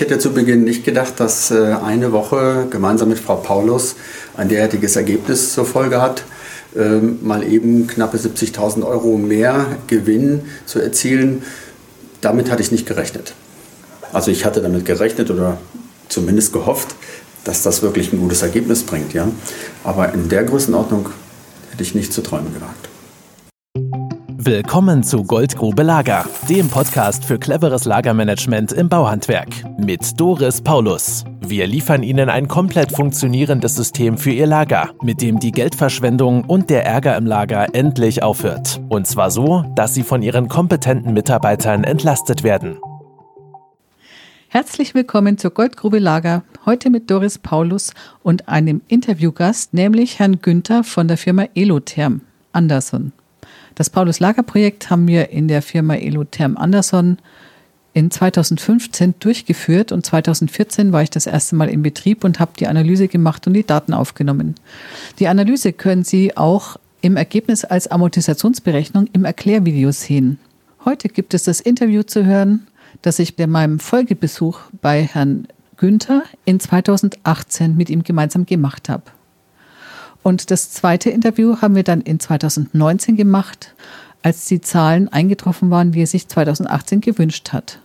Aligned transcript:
ich 0.00 0.06
hätte 0.06 0.18
zu 0.18 0.32
Beginn 0.32 0.64
nicht 0.64 0.86
gedacht, 0.86 1.20
dass 1.20 1.50
äh, 1.50 1.74
eine 1.74 2.10
Woche 2.10 2.68
gemeinsam 2.70 3.10
mit 3.10 3.18
Frau 3.18 3.36
Paulus 3.36 3.96
ein 4.34 4.48
derartiges 4.48 4.96
Ergebnis 4.96 5.52
zur 5.52 5.66
Folge 5.66 6.00
hat, 6.00 6.24
ähm, 6.74 7.18
mal 7.20 7.44
eben 7.44 7.86
knappe 7.86 8.16
70.000 8.16 8.82
Euro 8.82 9.18
mehr 9.18 9.76
Gewinn 9.88 10.40
zu 10.64 10.80
erzielen. 10.80 11.42
Damit 12.22 12.50
hatte 12.50 12.62
ich 12.62 12.72
nicht 12.72 12.86
gerechnet. 12.86 13.34
Also 14.10 14.30
ich 14.30 14.46
hatte 14.46 14.62
damit 14.62 14.86
gerechnet 14.86 15.30
oder 15.30 15.58
zumindest 16.08 16.54
gehofft, 16.54 16.94
dass 17.44 17.62
das 17.62 17.82
wirklich 17.82 18.10
ein 18.10 18.20
gutes 18.20 18.40
Ergebnis 18.40 18.84
bringt. 18.84 19.12
Ja? 19.12 19.28
Aber 19.84 20.14
in 20.14 20.30
der 20.30 20.44
Größenordnung 20.44 21.10
hätte 21.72 21.82
ich 21.82 21.94
nicht 21.94 22.14
zu 22.14 22.22
träumen 22.22 22.54
gewagt. 22.54 22.88
Willkommen 24.42 25.02
zu 25.02 25.24
Goldgrube 25.24 25.82
Lager, 25.82 26.24
dem 26.48 26.70
Podcast 26.70 27.26
für 27.26 27.38
cleveres 27.38 27.84
Lagermanagement 27.84 28.72
im 28.72 28.88
Bauhandwerk 28.88 29.48
mit 29.78 30.18
Doris 30.18 30.62
Paulus. 30.62 31.26
Wir 31.40 31.66
liefern 31.66 32.02
Ihnen 32.02 32.30
ein 32.30 32.48
komplett 32.48 32.90
funktionierendes 32.90 33.74
System 33.74 34.16
für 34.16 34.30
Ihr 34.30 34.46
Lager, 34.46 34.94
mit 35.02 35.20
dem 35.20 35.40
die 35.40 35.52
Geldverschwendung 35.52 36.46
und 36.46 36.70
der 36.70 36.86
Ärger 36.86 37.18
im 37.18 37.26
Lager 37.26 37.74
endlich 37.74 38.22
aufhört. 38.22 38.80
Und 38.88 39.06
zwar 39.06 39.30
so, 39.30 39.62
dass 39.74 39.92
Sie 39.92 40.04
von 40.04 40.22
Ihren 40.22 40.48
kompetenten 40.48 41.12
Mitarbeitern 41.12 41.84
entlastet 41.84 42.42
werden. 42.42 42.78
Herzlich 44.48 44.94
willkommen 44.94 45.36
zur 45.36 45.50
Goldgrube 45.50 45.98
Lager, 45.98 46.44
heute 46.64 46.88
mit 46.88 47.10
Doris 47.10 47.36
Paulus 47.36 47.92
und 48.22 48.48
einem 48.48 48.80
Interviewgast, 48.88 49.74
nämlich 49.74 50.18
Herrn 50.18 50.40
Günther 50.40 50.82
von 50.82 51.08
der 51.08 51.18
Firma 51.18 51.44
Elotherm 51.54 52.22
Anderson. 52.52 53.12
Das 53.80 53.88
Paulus-Lager-Projekt 53.88 54.90
haben 54.90 55.08
wir 55.08 55.30
in 55.30 55.48
der 55.48 55.62
Firma 55.62 55.94
Elotherm 55.94 56.58
Anderson 56.58 57.16
in 57.94 58.10
2015 58.10 59.14
durchgeführt 59.20 59.90
und 59.90 60.04
2014 60.04 60.92
war 60.92 61.02
ich 61.02 61.08
das 61.08 61.24
erste 61.24 61.56
Mal 61.56 61.70
in 61.70 61.80
Betrieb 61.80 62.22
und 62.22 62.40
habe 62.40 62.50
die 62.58 62.66
Analyse 62.66 63.08
gemacht 63.08 63.46
und 63.46 63.54
die 63.54 63.64
Daten 63.64 63.94
aufgenommen. 63.94 64.56
Die 65.18 65.28
Analyse 65.28 65.72
können 65.72 66.04
Sie 66.04 66.36
auch 66.36 66.76
im 67.00 67.16
Ergebnis 67.16 67.64
als 67.64 67.86
Amortisationsberechnung 67.86 69.08
im 69.14 69.24
Erklärvideo 69.24 69.92
sehen. 69.92 70.38
Heute 70.84 71.08
gibt 71.08 71.32
es 71.32 71.44
das 71.44 71.62
Interview 71.62 72.02
zu 72.02 72.26
hören, 72.26 72.66
das 73.00 73.18
ich 73.18 73.34
bei 73.34 73.46
meinem 73.46 73.78
Folgebesuch 73.78 74.60
bei 74.82 75.04
Herrn 75.04 75.48
Günther 75.78 76.24
in 76.44 76.60
2018 76.60 77.78
mit 77.78 77.88
ihm 77.88 78.04
gemeinsam 78.04 78.44
gemacht 78.44 78.90
habe. 78.90 79.04
Und 80.22 80.50
das 80.50 80.70
zweite 80.70 81.10
Interview 81.10 81.56
haben 81.60 81.74
wir 81.74 81.82
dann 81.82 82.00
in 82.00 82.20
2019 82.20 83.16
gemacht, 83.16 83.74
als 84.22 84.44
die 84.44 84.60
Zahlen 84.60 85.08
eingetroffen 85.08 85.70
waren, 85.70 85.94
wie 85.94 86.02
er 86.02 86.06
sich 86.06 86.28
2018 86.28 87.00
gewünscht 87.00 87.52
hat. 87.52 87.78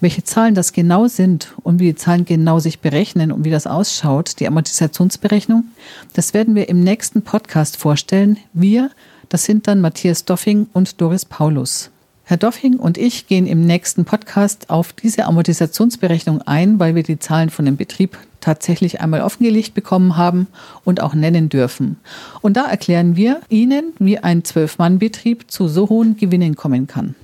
Welche 0.00 0.24
Zahlen 0.24 0.54
das 0.54 0.72
genau 0.72 1.06
sind 1.06 1.54
und 1.62 1.78
wie 1.78 1.86
die 1.86 1.94
Zahlen 1.94 2.26
genau 2.26 2.58
sich 2.58 2.80
berechnen 2.80 3.32
und 3.32 3.44
wie 3.44 3.50
das 3.50 3.66
ausschaut, 3.66 4.40
die 4.40 4.46
Amortisationsberechnung, 4.46 5.64
das 6.12 6.34
werden 6.34 6.54
wir 6.54 6.68
im 6.68 6.80
nächsten 6.80 7.22
Podcast 7.22 7.78
vorstellen. 7.78 8.36
Wir, 8.52 8.90
das 9.30 9.44
sind 9.44 9.66
dann 9.66 9.80
Matthias 9.80 10.24
Doffing 10.24 10.66
und 10.74 11.00
Doris 11.00 11.24
Paulus. 11.24 11.90
Herr 12.28 12.38
Doffing 12.38 12.78
und 12.80 12.98
ich 12.98 13.28
gehen 13.28 13.46
im 13.46 13.64
nächsten 13.64 14.04
Podcast 14.04 14.68
auf 14.68 14.92
diese 14.92 15.26
Amortisationsberechnung 15.26 16.42
ein, 16.42 16.80
weil 16.80 16.96
wir 16.96 17.04
die 17.04 17.20
Zahlen 17.20 17.50
von 17.50 17.66
dem 17.66 17.76
Betrieb 17.76 18.18
tatsächlich 18.40 19.00
einmal 19.00 19.22
offengelegt 19.22 19.74
bekommen 19.74 20.16
haben 20.16 20.48
und 20.82 21.00
auch 21.00 21.14
nennen 21.14 21.48
dürfen. 21.48 22.00
Und 22.42 22.56
da 22.56 22.66
erklären 22.66 23.14
wir 23.14 23.42
Ihnen, 23.48 23.92
wie 24.00 24.18
ein 24.18 24.42
Zwölf-Mann-Betrieb 24.42 25.48
zu 25.48 25.68
so 25.68 25.88
hohen 25.88 26.16
Gewinnen 26.16 26.56
kommen 26.56 26.88
kann. 26.88 27.14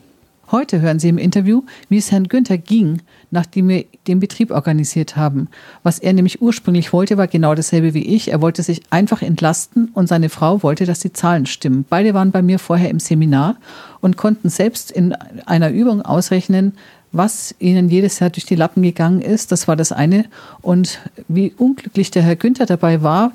Heute 0.52 0.82
hören 0.82 0.98
Sie 0.98 1.08
im 1.08 1.16
Interview, 1.16 1.62
wie 1.88 1.96
es 1.96 2.12
Herrn 2.12 2.28
Günther 2.28 2.58
ging, 2.58 3.00
nachdem 3.30 3.68
wir 3.68 3.86
den 4.06 4.20
Betrieb 4.20 4.50
organisiert 4.50 5.16
haben. 5.16 5.48
Was 5.82 5.98
er 5.98 6.12
nämlich 6.12 6.42
ursprünglich 6.42 6.92
wollte, 6.92 7.16
war 7.16 7.26
genau 7.26 7.54
dasselbe 7.54 7.94
wie 7.94 8.04
ich. 8.04 8.30
Er 8.30 8.42
wollte 8.42 8.62
sich 8.62 8.82
einfach 8.90 9.22
entlasten 9.22 9.90
und 9.94 10.08
seine 10.08 10.28
Frau 10.28 10.62
wollte, 10.62 10.84
dass 10.84 11.00
die 11.00 11.14
Zahlen 11.14 11.46
stimmen. 11.46 11.86
Beide 11.88 12.12
waren 12.12 12.32
bei 12.32 12.42
mir 12.42 12.58
vorher 12.58 12.90
im 12.90 13.00
Seminar 13.00 13.56
und 14.02 14.18
konnten 14.18 14.50
selbst 14.50 14.90
in 14.90 15.14
einer 15.46 15.70
Übung 15.70 16.02
ausrechnen, 16.02 16.74
was 17.12 17.54
ihnen 17.58 17.88
jedes 17.88 18.18
Jahr 18.18 18.28
durch 18.28 18.44
die 18.44 18.54
Lappen 18.54 18.82
gegangen 18.82 19.22
ist. 19.22 19.52
Das 19.52 19.68
war 19.68 19.76
das 19.76 19.90
eine. 19.90 20.26
Und 20.60 20.98
wie 21.28 21.54
unglücklich 21.56 22.10
der 22.10 22.24
Herr 22.24 22.36
Günther 22.36 22.66
dabei 22.66 23.02
war, 23.02 23.32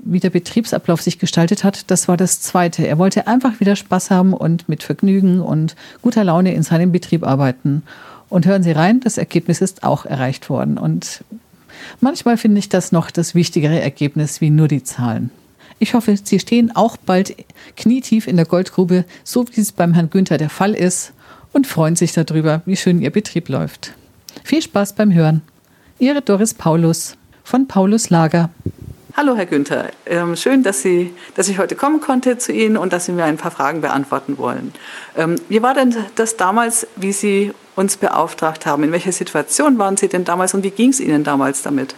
wie 0.00 0.20
der 0.20 0.30
Betriebsablauf 0.30 1.02
sich 1.02 1.18
gestaltet 1.18 1.64
hat, 1.64 1.90
das 1.90 2.08
war 2.08 2.16
das 2.16 2.40
Zweite. 2.40 2.86
Er 2.86 2.98
wollte 2.98 3.26
einfach 3.26 3.60
wieder 3.60 3.76
Spaß 3.76 4.10
haben 4.10 4.32
und 4.32 4.68
mit 4.68 4.82
Vergnügen 4.82 5.40
und 5.40 5.76
guter 6.02 6.24
Laune 6.24 6.54
in 6.54 6.62
seinem 6.62 6.92
Betrieb 6.92 7.26
arbeiten. 7.26 7.82
Und 8.28 8.46
hören 8.46 8.62
Sie 8.62 8.72
rein, 8.72 9.00
das 9.00 9.18
Ergebnis 9.18 9.60
ist 9.60 9.82
auch 9.82 10.04
erreicht 10.04 10.50
worden. 10.50 10.78
Und 10.78 11.24
manchmal 12.00 12.36
finde 12.36 12.58
ich 12.58 12.68
das 12.68 12.92
noch 12.92 13.10
das 13.10 13.34
wichtigere 13.34 13.80
Ergebnis 13.80 14.40
wie 14.40 14.50
nur 14.50 14.68
die 14.68 14.84
Zahlen. 14.84 15.30
Ich 15.78 15.94
hoffe, 15.94 16.16
Sie 16.22 16.38
stehen 16.38 16.74
auch 16.74 16.96
bald 16.96 17.34
knietief 17.76 18.26
in 18.26 18.36
der 18.36 18.46
Goldgrube, 18.46 19.04
so 19.24 19.46
wie 19.52 19.60
es 19.60 19.72
beim 19.72 19.94
Herrn 19.94 20.10
Günther 20.10 20.38
der 20.38 20.50
Fall 20.50 20.74
ist, 20.74 21.12
und 21.52 21.66
freuen 21.66 21.96
sich 21.96 22.12
darüber, 22.12 22.62
wie 22.66 22.76
schön 22.76 23.00
Ihr 23.00 23.10
Betrieb 23.10 23.48
läuft. 23.48 23.94
Viel 24.44 24.60
Spaß 24.60 24.94
beim 24.94 25.12
Hören. 25.12 25.42
Ihre 25.98 26.20
Doris 26.20 26.54
Paulus 26.54 27.16
von 27.42 27.66
Paulus 27.66 28.10
Lager. 28.10 28.50
Hallo, 29.20 29.34
Herr 29.34 29.46
Günther. 29.46 29.86
Ähm, 30.06 30.36
schön, 30.36 30.62
dass, 30.62 30.80
Sie, 30.80 31.12
dass 31.34 31.48
ich 31.48 31.58
heute 31.58 31.74
kommen 31.74 32.00
konnte 32.00 32.38
zu 32.38 32.52
Ihnen 32.52 32.76
und 32.76 32.92
dass 32.92 33.06
Sie 33.06 33.10
mir 33.10 33.24
ein 33.24 33.36
paar 33.36 33.50
Fragen 33.50 33.80
beantworten 33.80 34.38
wollen. 34.38 34.72
Ähm, 35.16 35.34
wie 35.48 35.60
war 35.60 35.74
denn 35.74 35.92
das 36.14 36.36
damals, 36.36 36.86
wie 36.94 37.10
Sie 37.10 37.50
uns 37.74 37.96
beauftragt 37.96 38.64
haben? 38.64 38.84
In 38.84 38.92
welcher 38.92 39.10
Situation 39.10 39.76
waren 39.76 39.96
Sie 39.96 40.06
denn 40.06 40.24
damals 40.24 40.54
und 40.54 40.62
wie 40.62 40.70
ging 40.70 40.90
es 40.90 41.00
Ihnen 41.00 41.24
damals 41.24 41.62
damit? 41.62 41.96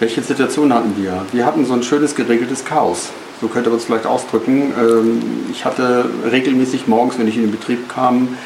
Welche 0.00 0.22
Situation 0.22 0.72
hatten 0.72 0.94
wir? 0.96 1.26
Wir 1.32 1.44
hatten 1.44 1.66
so 1.66 1.74
ein 1.74 1.82
schönes 1.82 2.14
geregeltes 2.14 2.64
Chaos. 2.64 3.10
So 3.42 3.48
könnte 3.48 3.68
man 3.68 3.78
es 3.78 3.84
vielleicht 3.84 4.06
ausdrücken. 4.06 4.72
Ähm, 4.80 5.22
ich 5.50 5.66
hatte 5.66 6.08
regelmäßig 6.32 6.86
morgens, 6.86 7.18
wenn 7.18 7.28
ich 7.28 7.36
in 7.36 7.42
den 7.42 7.50
Betrieb 7.50 7.86
kam, 7.86 8.38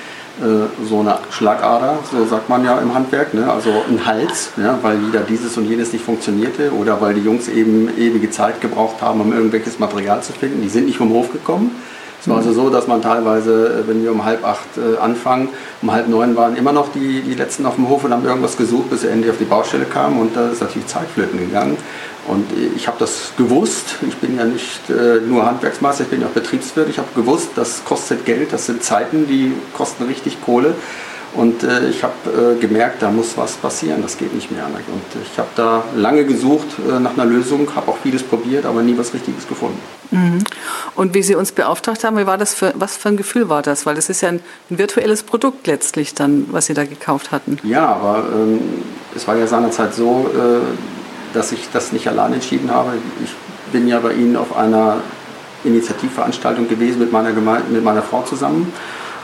so 0.88 1.00
eine 1.00 1.18
Schlagader, 1.30 1.98
so 2.10 2.24
sagt 2.24 2.48
man 2.48 2.64
ja 2.64 2.78
im 2.78 2.94
Handwerk, 2.94 3.34
ne? 3.34 3.50
also 3.52 3.70
ein 3.88 4.04
Hals, 4.06 4.50
ja? 4.56 4.78
weil 4.82 5.06
wieder 5.06 5.20
dieses 5.20 5.56
und 5.56 5.66
jenes 5.66 5.92
nicht 5.92 6.04
funktionierte 6.04 6.72
oder 6.72 7.00
weil 7.00 7.14
die 7.14 7.20
Jungs 7.20 7.48
eben 7.48 7.88
ewige 7.98 8.30
Zeit 8.30 8.60
gebraucht 8.60 9.02
haben, 9.02 9.20
um 9.20 9.32
irgendwelches 9.32 9.78
Material 9.78 10.22
zu 10.22 10.32
finden. 10.32 10.62
Die 10.62 10.68
sind 10.68 10.86
nicht 10.86 10.96
vom 10.96 11.10
Hof 11.10 11.32
gekommen. 11.32 11.72
Es 12.22 12.28
war 12.28 12.36
also 12.36 12.52
so, 12.52 12.70
dass 12.70 12.86
man 12.86 13.02
teilweise, 13.02 13.82
äh, 13.82 13.88
wenn 13.88 14.04
wir 14.04 14.12
um 14.12 14.24
halb 14.24 14.44
acht 14.44 14.78
äh, 14.78 14.96
anfangen, 14.98 15.48
um 15.82 15.90
halb 15.90 16.06
neun 16.06 16.36
waren 16.36 16.54
immer 16.54 16.72
noch 16.72 16.92
die, 16.92 17.20
die 17.20 17.34
Letzten 17.34 17.66
auf 17.66 17.74
dem 17.74 17.88
Hof 17.88 18.04
und 18.04 18.12
haben 18.12 18.24
irgendwas 18.24 18.56
gesucht, 18.56 18.90
bis 18.90 19.00
sie 19.00 19.08
endlich 19.08 19.28
auf 19.32 19.38
die 19.38 19.44
Baustelle 19.44 19.86
kamen 19.86 20.20
und 20.20 20.36
da 20.36 20.50
ist 20.50 20.60
natürlich 20.60 20.86
Zeit 20.86 21.08
flöten 21.12 21.40
gegangen. 21.40 21.76
Und 22.28 22.46
ich 22.76 22.86
habe 22.86 22.98
das 23.00 23.32
gewusst. 23.36 23.96
Ich 24.06 24.16
bin 24.16 24.36
ja 24.36 24.44
nicht 24.44 24.88
äh, 24.88 25.20
nur 25.26 25.44
Handwerksmeister, 25.44 26.04
ich 26.04 26.10
bin 26.10 26.20
ja 26.20 26.28
auch 26.28 26.32
Betriebswirt. 26.32 26.88
Ich 26.88 26.98
habe 26.98 27.08
gewusst, 27.14 27.50
das 27.56 27.84
kostet 27.84 28.24
Geld, 28.24 28.52
das 28.52 28.66
sind 28.66 28.82
Zeiten, 28.82 29.26
die 29.26 29.52
kosten 29.76 30.04
richtig 30.04 30.40
Kohle. 30.40 30.74
Und 31.34 31.62
äh, 31.62 31.88
ich 31.88 32.02
habe 32.02 32.12
äh, 32.26 32.60
gemerkt, 32.60 33.00
da 33.00 33.10
muss 33.10 33.36
was 33.36 33.54
passieren, 33.54 34.02
das 34.02 34.18
geht 34.18 34.34
nicht 34.34 34.50
mehr. 34.50 34.66
Und 34.66 35.22
ich 35.22 35.38
habe 35.38 35.48
da 35.56 35.82
lange 35.96 36.24
gesucht 36.26 36.66
äh, 36.86 37.00
nach 37.00 37.14
einer 37.14 37.24
Lösung, 37.24 37.74
habe 37.74 37.90
auch 37.90 37.96
vieles 38.02 38.22
probiert, 38.22 38.66
aber 38.66 38.82
nie 38.82 38.96
was 38.98 39.14
Richtiges 39.14 39.48
gefunden. 39.48 39.78
Mhm. 40.10 40.44
Und 40.94 41.14
wie 41.14 41.22
Sie 41.22 41.34
uns 41.34 41.50
beauftragt 41.52 42.04
haben, 42.04 42.18
wie 42.18 42.26
war 42.26 42.36
das 42.36 42.52
für, 42.52 42.74
was 42.76 42.98
für 42.98 43.08
ein 43.08 43.16
Gefühl 43.16 43.48
war 43.48 43.62
das? 43.62 43.86
Weil 43.86 43.94
das 43.94 44.10
ist 44.10 44.20
ja 44.20 44.28
ein, 44.28 44.40
ein 44.70 44.76
virtuelles 44.76 45.22
Produkt 45.22 45.66
letztlich 45.66 46.14
dann, 46.14 46.46
was 46.50 46.66
Sie 46.66 46.74
da 46.74 46.84
gekauft 46.84 47.32
hatten. 47.32 47.58
Ja, 47.62 47.86
aber 47.86 48.24
ähm, 48.34 48.60
es 49.16 49.26
war 49.26 49.34
ja 49.36 49.46
seinerzeit 49.46 49.94
so, 49.94 50.30
äh, 50.34 51.01
dass 51.32 51.52
ich 51.52 51.68
das 51.72 51.92
nicht 51.92 52.08
allein 52.08 52.34
entschieden 52.34 52.70
habe. 52.70 52.92
Ich 53.22 53.30
bin 53.72 53.88
ja 53.88 54.00
bei 54.00 54.12
Ihnen 54.12 54.36
auf 54.36 54.56
einer 54.56 54.98
Initiativveranstaltung 55.64 56.68
gewesen 56.68 56.98
mit 56.98 57.12
meiner, 57.12 57.32
Gemeinde, 57.32 57.70
mit 57.70 57.84
meiner 57.84 58.02
Frau 58.02 58.22
zusammen, 58.22 58.72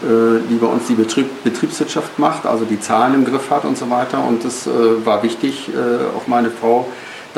äh, 0.03 0.41
die 0.49 0.57
bei 0.57 0.67
uns 0.67 0.87
die 0.87 0.95
Betrieb, 0.95 1.27
Betriebswirtschaft 1.45 2.19
macht, 2.19 2.47
also 2.47 2.65
die 2.65 2.81
Zahlen 2.81 3.15
im 3.15 3.25
Griff 3.25 3.51
hat 3.51 3.65
und 3.65 3.77
so 3.77 3.91
weiter. 3.91 4.25
Und 4.25 4.45
es 4.45 4.67
äh, 4.67 4.71
war 5.05 5.23
wichtig, 5.23 5.69
äh, 5.69 6.17
auch 6.17 6.27
meine 6.27 6.51
Frau 6.51 6.89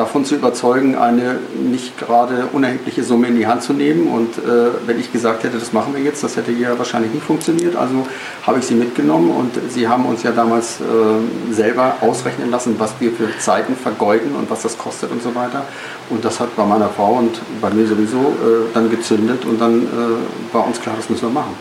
davon 0.01 0.25
zu 0.25 0.35
überzeugen, 0.35 0.97
eine 0.97 1.39
nicht 1.55 1.99
gerade 1.99 2.49
unerhebliche 2.53 3.05
Summe 3.05 3.29
in 3.29 3.37
die 3.37 3.47
Hand 3.47 3.63
zu 3.63 3.75
nehmen. 3.75 4.09
Und 4.09 4.39
äh, 4.39 4.71
wenn 4.87 4.99
ich 4.99 5.13
gesagt 5.13 5.45
hätte, 5.45 5.59
das 5.59 5.75
machen 5.75 5.95
wir 5.95 6.03
jetzt, 6.03 6.25
das 6.25 6.37
hätte 6.37 6.53
ja 6.53 6.79
wahrscheinlich 6.79 7.13
nicht 7.13 7.25
funktioniert. 7.25 7.77
Also 7.77 8.07
habe 8.47 8.59
ich 8.61 8.65
sie 8.65 8.75
mitgenommen 8.75 9.31
und 9.31 9.53
sie 9.71 9.87
haben 9.87 10.07
uns 10.07 10.23
ja 10.23 10.33
damals 10.33 10.81
äh, 10.81 11.53
selber 11.53 11.97
ausrechnen 12.01 12.51
lassen, 12.51 12.77
was 12.79 12.95
wir 12.99 13.13
für 13.13 13.29
Zeiten 13.39 13.77
vergeuden 13.77 14.35
und 14.35 14.51
was 14.51 14.63
das 14.63 14.79
kostet 14.79 15.11
und 15.11 15.23
so 15.23 15.35
weiter. 15.35 15.65
Und 16.09 16.25
das 16.25 16.41
hat 16.41 16.57
bei 16.57 16.65
meiner 16.65 16.89
Frau 16.89 17.19
und 17.19 17.39
bei 17.61 17.71
mir 17.71 17.87
sowieso 17.87 18.19
äh, 18.19 18.73
dann 18.73 18.91
gezündet 18.91 19.45
und 19.45 19.61
dann 19.61 19.83
äh, 19.83 20.55
war 20.55 20.67
uns 20.67 20.81
klar, 20.81 20.95
das 20.97 21.11
müssen 21.11 21.29
wir 21.29 21.41
machen. 21.41 21.55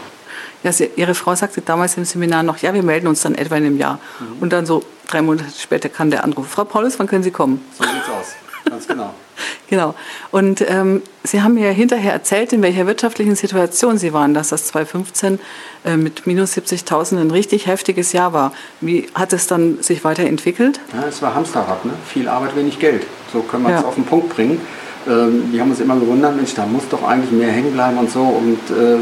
Ja, 0.63 0.71
sie, 0.71 0.89
ihre 0.95 1.13
Frau 1.13 1.35
sagte 1.35 1.61
damals 1.61 1.97
im 1.97 2.05
Seminar 2.05 2.43
noch, 2.43 2.57
ja, 2.57 2.73
wir 2.73 2.83
melden 2.83 3.07
uns 3.07 3.21
dann 3.21 3.35
etwa 3.35 3.55
in 3.55 3.65
einem 3.65 3.77
Jahr. 3.77 3.99
Mhm. 4.19 4.41
Und 4.41 4.53
dann 4.53 4.65
so 4.65 4.83
drei 5.09 5.21
Monate 5.21 5.45
später 5.57 5.89
kam 5.89 6.11
der 6.11 6.23
Anruf, 6.23 6.47
Frau 6.47 6.63
Paulus, 6.63 6.99
wann 6.99 7.07
können 7.07 7.23
Sie 7.23 7.31
kommen? 7.31 7.63
So 7.77 7.83
sieht's 7.83 8.09
aus. 8.09 8.35
Ganz 8.69 8.87
genau. 8.87 9.13
genau. 9.69 9.95
Und 10.31 10.63
ähm, 10.67 11.01
Sie 11.23 11.41
haben 11.41 11.55
mir 11.55 11.71
hinterher 11.71 12.13
erzählt, 12.13 12.53
in 12.53 12.61
welcher 12.61 12.85
wirtschaftlichen 12.87 13.35
Situation 13.35 13.97
Sie 13.97 14.13
waren, 14.13 14.33
dass 14.33 14.49
das 14.49 14.67
2015 14.67 15.39
äh, 15.85 15.97
mit 15.97 16.27
minus 16.27 16.55
70.000 16.55 17.19
ein 17.19 17.31
richtig 17.31 17.67
heftiges 17.67 18.13
Jahr 18.13 18.33
war. 18.33 18.53
Wie 18.81 19.07
hat 19.15 19.33
es 19.33 19.47
dann 19.47 19.81
sich 19.81 20.03
weiterentwickelt? 20.03 20.79
Ja, 20.93 21.07
es 21.07 21.21
war 21.21 21.33
Hamsterrad, 21.33 21.85
ne? 21.85 21.93
viel 22.05 22.27
Arbeit, 22.27 22.55
wenig 22.55 22.79
Geld. 22.79 23.05
So 23.33 23.41
können 23.41 23.63
wir 23.63 23.77
es 23.77 23.83
auf 23.83 23.95
den 23.95 24.05
Punkt 24.05 24.29
bringen. 24.29 24.61
Ähm, 25.07 25.51
die 25.51 25.59
haben 25.59 25.69
uns 25.71 25.79
immer 25.79 25.95
gewundert, 25.95 26.35
Mensch, 26.35 26.53
da 26.53 26.65
muss 26.65 26.83
doch 26.89 27.03
eigentlich 27.03 27.31
mehr 27.31 27.51
hängen 27.51 27.71
bleiben 27.71 27.97
und 27.97 28.11
so. 28.11 28.21
Und 28.21 28.59
äh, 28.69 28.97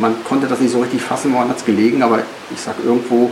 man 0.00 0.16
konnte 0.24 0.46
das 0.46 0.60
nicht 0.60 0.72
so 0.72 0.80
richtig 0.80 1.02
fassen, 1.02 1.32
woran 1.32 1.48
hat 1.48 1.58
es 1.58 1.64
gelegen. 1.64 2.02
Aber 2.02 2.20
ich 2.52 2.60
sage, 2.60 2.82
irgendwo 2.84 3.30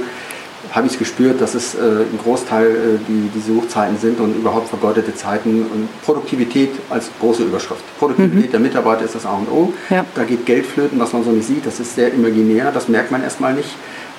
habe 0.75 0.89
ich 0.89 0.95
es 0.95 0.99
gespürt, 0.99 1.41
dass 1.41 1.55
es 1.55 1.77
äh, 1.77 1.79
ein 1.79 2.19
Großteil 2.23 2.67
äh, 2.67 2.99
die, 3.09 3.31
die 3.33 3.41
Suchzeiten 3.41 3.97
sind 3.97 4.19
und 4.19 4.35
überhaupt 4.35 4.69
vergeudete 4.69 5.15
Zeiten 5.15 5.63
und 5.63 6.03
Produktivität 6.03 6.71
als 6.91 7.11
große 7.21 7.45
Überschrift. 7.45 7.83
Produktivität 7.99 8.49
mhm. 8.49 8.51
der 8.51 8.61
Mitarbeiter 8.61 9.05
ist 9.05 9.15
das 9.15 9.25
A 9.25 9.35
und 9.35 9.49
O. 9.51 9.73
Ja. 9.89 10.05
Da 10.17 10.25
geht 10.25 10.45
Geld 10.47 10.67
flöten, 10.67 10.99
was 10.99 11.13
man 11.13 11.23
so 11.23 11.31
nicht 11.31 11.47
sieht. 11.47 11.65
Das 11.65 11.79
ist 11.79 11.95
sehr 11.95 12.13
imaginär, 12.13 12.73
das 12.73 12.89
merkt 12.89 13.13
man 13.13 13.23
erstmal 13.23 13.55
nicht. 13.55 13.71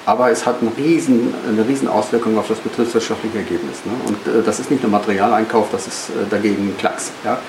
Aber 0.05 0.31
es 0.31 0.45
hat 0.45 0.57
eine 0.61 0.71
riesen, 0.77 1.33
eine 1.49 1.67
riesen 1.67 1.89
Auswirkung 1.89 2.37
auf 2.37 2.47
das 2.47 2.59
betriebswirtschaftliche 2.59 3.39
Ergebnis. 3.39 3.79
Ne? 3.83 3.91
Und 4.07 4.33
äh, 4.33 4.43
das 4.45 4.59
ist 4.59 4.71
nicht 4.71 4.81
nur 4.81 4.91
Materialeinkauf, 4.91 5.67
das 5.71 5.87
ist 5.87 6.09
äh, 6.09 6.29
dagegen 6.29 6.73
Klacks. 6.77 7.11
Ja, 7.25 7.39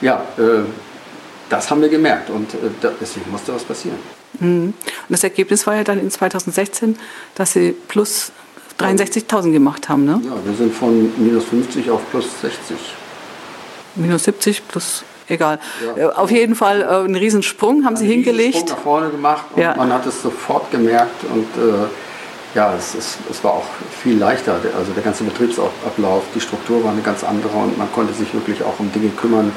ja 0.00 0.22
äh, 0.38 0.62
das 1.48 1.70
haben 1.70 1.80
wir 1.80 1.88
gemerkt 1.88 2.30
und 2.30 2.54
äh, 2.54 2.88
deswegen 3.00 3.30
musste 3.32 3.52
was 3.52 3.64
passieren. 3.64 3.98
Mhm. 4.38 4.66
Und 4.66 4.74
das 5.08 5.24
Ergebnis 5.24 5.66
war 5.66 5.74
ja 5.74 5.82
dann 5.82 5.98
in 5.98 6.10
2016, 6.10 6.96
dass 7.34 7.52
Sie 7.52 7.74
plus 7.88 8.32
63.000 8.78 9.52
gemacht 9.52 9.88
haben, 9.88 10.04
ne? 10.04 10.20
Ja, 10.24 10.32
wir 10.44 10.54
sind 10.54 10.74
von 10.74 11.12
minus 11.16 11.44
50 11.44 11.90
auf 11.90 12.00
plus 12.10 12.26
60. 12.40 12.76
Minus 13.96 14.24
70 14.24 14.66
plus, 14.66 15.04
egal. 15.28 15.60
Ja. 15.96 16.08
Äh, 16.08 16.12
auf 16.12 16.30
jeden 16.30 16.54
Fall 16.54 16.82
äh, 16.82 16.86
einen 16.86 17.14
Riesensprung 17.14 17.84
haben 17.84 17.96
Sie 17.96 18.06
hingelegt. 18.06 18.56
Sprung 18.56 18.68
nach 18.70 18.82
vorne 18.82 19.10
gemacht 19.10 19.44
und 19.54 19.62
ja. 19.62 19.76
man 19.76 19.92
hat 19.92 20.04
es 20.06 20.22
sofort 20.22 20.70
gemerkt 20.70 21.24
und 21.32 21.46
äh, 21.62 21.86
ja, 22.56 22.72
es, 22.76 22.94
es, 22.94 23.18
es, 23.30 23.42
war 23.42 23.52
auch 23.52 23.66
viel 24.02 24.16
leichter. 24.16 24.56
Also 24.76 24.92
der 24.92 25.02
ganze 25.02 25.24
Betriebsablauf, 25.24 26.22
die 26.34 26.40
Struktur 26.40 26.84
war 26.84 26.92
eine 26.92 27.02
ganz 27.02 27.24
andere 27.24 27.56
und 27.56 27.76
man 27.76 27.92
konnte 27.92 28.12
sich 28.14 28.32
wirklich 28.32 28.62
auch 28.62 28.78
um 28.78 28.92
Dinge 28.92 29.10
kümmern, 29.10 29.52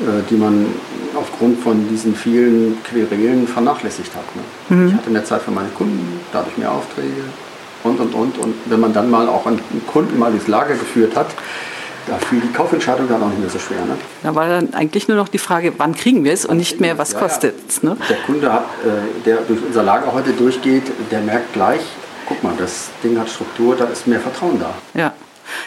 äh, 0.00 0.22
die 0.28 0.36
man 0.36 0.66
aufgrund 1.14 1.62
von 1.62 1.88
diesen 1.88 2.14
vielen 2.14 2.82
Querelen 2.84 3.46
vernachlässigt 3.46 4.12
hat. 4.14 4.24
Ne? 4.36 4.76
Mhm. 4.76 4.88
Ich 4.88 4.94
hatte 4.94 5.10
mehr 5.10 5.24
Zeit 5.24 5.42
für 5.42 5.52
meine 5.52 5.68
Kunden, 5.70 6.20
dadurch 6.32 6.56
mehr 6.58 6.72
Aufträge 6.72 7.24
und 7.84 8.00
und 8.00 8.14
und. 8.14 8.38
Und 8.38 8.54
wenn 8.66 8.80
man 8.80 8.92
dann 8.92 9.10
mal 9.10 9.28
auch 9.28 9.46
einen 9.46 9.60
Kunden 9.86 10.18
mal 10.18 10.32
ins 10.32 10.48
Lager 10.48 10.74
geführt 10.74 11.16
hat, 11.16 11.28
da 12.06 12.16
fiel 12.18 12.40
die 12.40 12.52
Kaufentscheidung 12.52 13.08
dann 13.08 13.22
auch 13.22 13.28
nicht 13.28 13.40
mehr 13.40 13.48
so 13.48 13.58
schwer. 13.58 13.84
Ne? 13.84 13.96
Da 14.22 14.34
war 14.34 14.48
dann 14.48 14.74
eigentlich 14.74 15.08
nur 15.08 15.16
noch 15.16 15.28
die 15.28 15.38
Frage, 15.38 15.72
wann 15.78 15.94
kriegen 15.94 16.24
wir 16.24 16.32
es 16.32 16.44
und 16.44 16.56
nicht 16.56 16.80
mehr, 16.80 16.98
was 16.98 17.12
ja, 17.12 17.18
kostet 17.18 17.54
es. 17.68 17.82
Ne? 17.82 17.96
Der 18.08 18.16
Kunde, 18.18 18.52
hat, 18.52 18.64
äh, 18.84 19.24
der 19.24 19.38
durch 19.38 19.60
unser 19.66 19.82
Lager 19.82 20.12
heute 20.12 20.32
durchgeht, 20.32 20.84
der 21.10 21.20
merkt 21.20 21.54
gleich, 21.54 21.80
guck 22.26 22.42
mal, 22.42 22.52
das 22.58 22.90
Ding 23.02 23.18
hat 23.18 23.28
Struktur, 23.30 23.76
da 23.76 23.86
ist 23.86 24.06
mehr 24.06 24.20
Vertrauen 24.20 24.60
da. 24.60 24.74
Ja. 24.98 25.12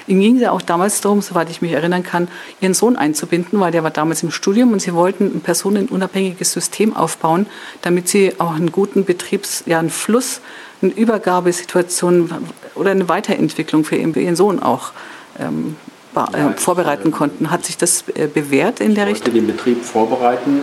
Ihnen 0.08 0.22
ging 0.22 0.36
es 0.36 0.42
ja 0.42 0.52
auch 0.52 0.62
damals 0.62 1.02
darum, 1.02 1.22
soweit 1.22 1.50
ich 1.50 1.62
mich 1.62 1.72
erinnern 1.72 2.04
kann, 2.04 2.28
Ihren 2.62 2.74
Sohn 2.74 2.96
einzubinden, 2.96 3.60
weil 3.60 3.72
der 3.72 3.84
war 3.84 3.92
damals 3.92 4.24
im 4.24 4.32
Studium 4.32 4.74
und 4.74 4.82
Sie 4.82 4.94
wollten 4.94 5.26
ein 5.26 5.42
personenunabhängiges 5.42 6.54
System 6.54 6.96
aufbauen, 6.96 7.48
damit 7.82 8.08
Sie 8.08 8.34
auch 8.40 8.56
einen 8.56 8.72
guten 8.72 9.06
Betriebs-, 9.06 9.64
ja, 9.66 9.80
einen 9.80 9.90
Fluss, 9.90 10.42
eine 10.82 10.92
Übergabesituation 10.92 12.30
oder 12.76 12.92
eine 12.92 13.10
Weiterentwicklung 13.10 13.84
für 13.84 13.96
Ihren 13.96 14.36
Sohn 14.36 14.62
auch 14.62 14.92
ähm, 15.40 15.76
ja, 16.16 16.52
äh, 16.52 16.58
vorbereiten 16.58 17.12
konnten. 17.12 17.52
Hat 17.52 17.66
sich 17.66 17.78
das 17.78 18.04
äh, 18.16 18.28
bewährt 18.28 18.80
in 18.80 18.96
der 18.96 19.08
Richtung? 19.08 19.34
Den 19.34 19.48
Betrieb 19.48 19.84
vorbereiten 19.84 20.62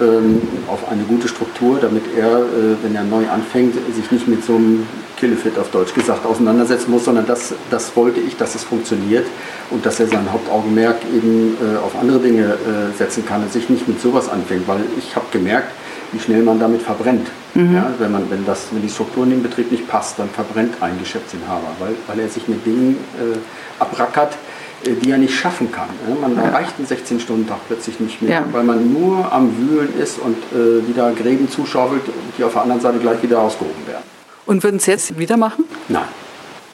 ähm, 0.00 0.42
auf 0.68 0.88
eine 0.88 1.02
gute 1.04 1.28
Struktur, 1.28 1.78
damit 1.80 2.04
er, 2.16 2.38
äh, 2.38 2.76
wenn 2.82 2.94
er 2.94 3.04
neu 3.04 3.28
anfängt, 3.28 3.74
sich 3.94 4.10
nicht 4.10 4.28
mit 4.28 4.44
so 4.44 4.54
einem 4.56 4.86
Killefit 5.22 5.56
auf 5.56 5.70
Deutsch 5.70 5.94
gesagt 5.94 6.26
auseinandersetzen 6.26 6.90
muss, 6.90 7.04
sondern 7.04 7.24
das, 7.26 7.54
das 7.70 7.94
wollte 7.94 8.18
ich, 8.18 8.36
dass 8.36 8.56
es 8.56 8.64
funktioniert 8.64 9.24
und 9.70 9.86
dass 9.86 10.00
er 10.00 10.08
sein 10.08 10.32
Hauptaugenmerk 10.32 10.96
eben 11.14 11.56
äh, 11.62 11.78
auf 11.78 11.96
andere 11.96 12.18
Dinge 12.18 12.42
äh, 12.42 12.98
setzen 12.98 13.24
kann 13.24 13.40
und 13.40 13.52
sich 13.52 13.68
nicht 13.68 13.86
mit 13.86 14.00
sowas 14.00 14.28
anfängt, 14.28 14.66
weil 14.66 14.80
ich 14.98 15.14
habe 15.14 15.26
gemerkt, 15.30 15.70
wie 16.10 16.18
schnell 16.18 16.42
man 16.42 16.58
damit 16.58 16.82
verbrennt. 16.82 17.28
Mhm. 17.54 17.72
Ja, 17.72 17.94
wenn, 18.00 18.10
man, 18.10 18.28
wenn, 18.30 18.44
das, 18.44 18.66
wenn 18.72 18.82
die 18.82 18.88
Struktur 18.88 19.22
in 19.22 19.30
dem 19.30 19.44
Betrieb 19.44 19.70
nicht 19.70 19.86
passt, 19.86 20.18
dann 20.18 20.28
verbrennt 20.28 20.74
ein 20.80 20.98
Geschäftsinhaber, 20.98 21.68
weil, 21.78 21.94
weil 22.08 22.18
er 22.18 22.28
sich 22.28 22.48
mit 22.48 22.66
Dingen 22.66 22.96
äh, 23.14 23.38
abrackert, 23.78 24.36
äh, 24.84 24.94
die 24.94 25.12
er 25.12 25.18
nicht 25.18 25.36
schaffen 25.36 25.70
kann. 25.70 25.86
Man 26.20 26.34
ja. 26.34 26.42
erreicht 26.42 26.72
einen 26.78 26.88
16-Stunden-Tag 26.88 27.58
plötzlich 27.68 28.00
nicht 28.00 28.22
mehr, 28.22 28.40
ja. 28.40 28.44
weil 28.50 28.64
man 28.64 28.92
nur 28.92 29.32
am 29.32 29.56
Wühlen 29.56 29.96
ist 30.02 30.18
und 30.18 30.36
äh, 30.52 30.84
wieder 30.88 31.12
Gräben 31.12 31.48
zuschaufelt, 31.48 32.02
die 32.36 32.42
auf 32.42 32.54
der 32.54 32.62
anderen 32.62 32.80
Seite 32.80 32.98
gleich 32.98 33.22
wieder 33.22 33.38
ausgehoben 33.38 33.86
werden. 33.86 34.11
Und 34.52 34.62
würden 34.62 34.80
Sie 34.80 34.90
jetzt 34.90 35.18
wieder 35.18 35.38
machen? 35.38 35.64
Nein. 35.88 36.04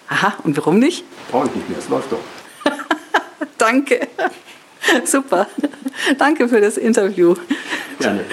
Aha, 0.09 0.35
und 0.43 0.57
warum 0.57 0.81
nicht? 0.81 1.05
Brauche 1.31 1.47
ich 1.47 1.55
nicht 1.55 1.69
mehr, 1.69 1.79
es 1.79 1.89
läuft 1.89 2.11
doch. 2.11 2.19
Danke. 3.57 4.09
Super. 5.05 5.47
Danke 6.19 6.49
für 6.49 6.61
das 6.61 6.77
Interview. 6.77 7.37
Gerne. 8.01 8.25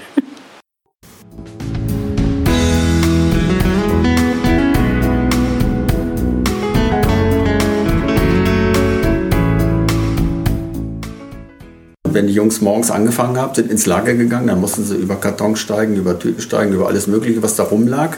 wenn 12.15 12.27
die 12.27 12.33
Jungs 12.33 12.62
morgens 12.62 12.92
angefangen 12.92 13.38
haben, 13.38 13.53
sind 13.53 13.69
ins 13.69 13.86
Lager 13.86 14.13
gegangen, 14.13 14.47
dann 14.47 14.62
mussten 14.62 14.86
sie 14.86 14.95
über 14.95 15.18
Karton 15.18 15.57
steigen, 15.57 15.97
über 15.97 16.18
Tüten 16.18 16.42
steigen, 16.42 16.74
über 16.74 16.88
alles 16.88 17.07
Mögliche, 17.07 17.44
was 17.44 17.57
da 17.57 17.63
rumlag. 17.63 18.18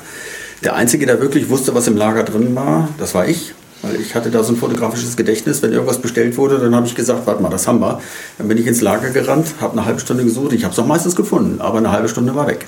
Der 0.63 0.75
Einzige, 0.75 1.06
der 1.06 1.21
wirklich 1.21 1.50
wusste, 1.50 1.75
was 1.75 1.88
im 1.88 1.98
Lager 1.98 2.24
drin 2.24 2.56
war, 2.56 2.89
das 2.98 3.13
war 3.13 3.27
ich. 3.27 3.54
Weil 3.83 4.01
ich 4.01 4.15
hatte 4.15 4.31
da 4.31 4.44
so 4.44 4.54
ein 4.54 4.57
fotografisches 4.57 5.15
Gedächtnis. 5.15 5.62
Wenn 5.62 5.71
irgendwas 5.71 6.00
bestellt 6.00 6.36
wurde, 6.38 6.57
dann 6.57 6.75
habe 6.75 6.88
ich 6.88 6.95
gesagt, 6.95 7.27
warte 7.27 7.44
mal, 7.44 7.50
das 7.50 7.68
haben 7.68 7.80
wir. 7.80 8.01
Dann 8.38 8.48
bin 8.48 8.57
ich 8.57 8.65
ins 8.65 8.81
Lager 8.81 9.12
gerannt, 9.12 9.48
habe 9.62 9.74
eine 9.74 9.86
halbe 9.86 10.00
Stunde 10.00 10.24
gesucht. 10.24 10.54
Ich 10.54 10.63
habe 10.63 10.74
es 10.74 10.80
auch 10.80 10.88
meistens 10.88 11.15
gefunden, 11.15 11.62
aber 11.62 11.77
eine 11.77 11.92
halbe 11.92 12.09
Stunde 12.09 12.33
war 12.33 12.48
weg. 12.48 12.65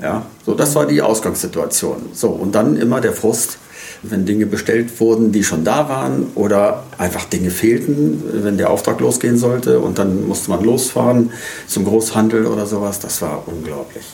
Ja, 0.00 0.26
so 0.44 0.54
das 0.54 0.74
war 0.74 0.84
die 0.84 1.00
Ausgangssituation. 1.00 2.10
So 2.12 2.28
und 2.28 2.54
dann 2.54 2.76
immer 2.76 3.00
der 3.00 3.14
Frust, 3.14 3.56
wenn 4.02 4.26
Dinge 4.26 4.44
bestellt 4.44 5.00
wurden, 5.00 5.32
die 5.32 5.42
schon 5.42 5.64
da 5.64 5.88
waren 5.88 6.26
oder 6.34 6.84
einfach 6.98 7.24
Dinge 7.24 7.50
fehlten, 7.50 8.22
wenn 8.44 8.58
der 8.58 8.70
Auftrag 8.70 9.00
losgehen 9.00 9.38
sollte 9.38 9.80
und 9.80 9.98
dann 9.98 10.26
musste 10.28 10.50
man 10.50 10.62
losfahren 10.62 11.30
zum 11.66 11.86
Großhandel 11.86 12.46
oder 12.46 12.66
sowas. 12.66 13.00
Das 13.00 13.22
war 13.22 13.42
unglaublich. 13.46 14.04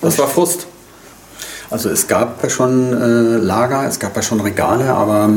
Das 0.00 0.18
war 0.18 0.26
Frust. 0.26 0.66
Also 1.70 1.88
es 1.88 2.08
gab 2.08 2.42
ja 2.42 2.50
schon 2.50 2.92
äh, 2.92 3.36
Lager, 3.36 3.86
es 3.86 4.00
gab 4.00 4.16
ja 4.16 4.22
schon 4.22 4.40
Regale, 4.40 4.92
aber 4.92 5.30